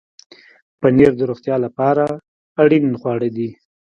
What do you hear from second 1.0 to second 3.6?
د روغتیا لپاره اړین خواړه دي.